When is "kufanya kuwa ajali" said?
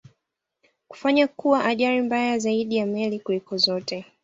0.87-2.01